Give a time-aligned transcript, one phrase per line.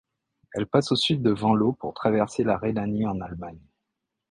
[0.55, 3.61] Elle passe au sud de Venlo pour traverser la Rhénanie en Allemagne.